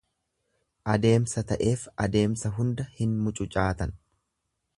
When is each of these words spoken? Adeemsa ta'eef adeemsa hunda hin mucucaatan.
Adeemsa 0.93 1.43
ta'eef 1.51 1.83
adeemsa 2.07 2.53
hunda 2.59 2.89
hin 2.99 3.15
mucucaatan. 3.27 3.95